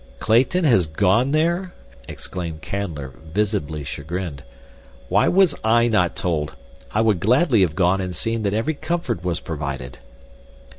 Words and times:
"Clayton 0.17 0.63
has 0.63 0.87
gone 0.87 1.29
there?" 1.31 1.73
exclaimed 2.07 2.63
Canler, 2.63 3.11
visibly 3.21 3.83
chagrined. 3.83 4.41
"Why 5.09 5.27
was 5.27 5.53
I 5.63 5.89
not 5.89 6.15
told? 6.15 6.55
I 6.91 7.01
would 7.01 7.19
gladly 7.19 7.61
have 7.61 7.75
gone 7.75 8.01
and 8.01 8.15
seen 8.15 8.41
that 8.41 8.55
every 8.55 8.73
comfort 8.73 9.23
was 9.23 9.39
provided." 9.39 9.99